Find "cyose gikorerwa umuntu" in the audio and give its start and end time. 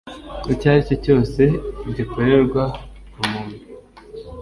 1.05-3.57